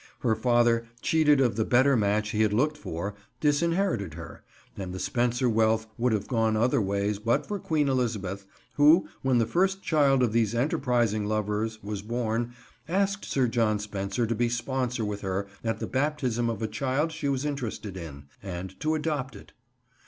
[0.21, 4.43] Her father, cheated of the better match he had looked for, disinherited her,
[4.75, 9.37] and the Spencer wealth would have gone other ways but for Queen Elizabeth, who when
[9.37, 12.53] the first child of these enterprising lovers was born
[12.89, 17.11] asked Sir John Spencer to be sponsor with her at the baptism of a child
[17.11, 19.51] she was interested in, and to adopt it.